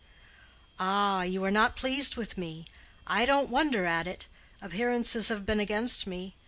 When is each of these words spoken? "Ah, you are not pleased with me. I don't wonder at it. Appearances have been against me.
"Ah, 0.79 1.21
you 1.21 1.43
are 1.43 1.51
not 1.51 1.75
pleased 1.75 2.15
with 2.15 2.35
me. 2.35 2.65
I 3.05 3.23
don't 3.27 3.49
wonder 3.51 3.85
at 3.85 4.07
it. 4.07 4.25
Appearances 4.59 5.27
have 5.27 5.45
been 5.45 5.59
against 5.59 6.07
me. 6.07 6.33